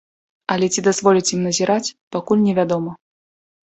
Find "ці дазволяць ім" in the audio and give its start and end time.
0.75-1.45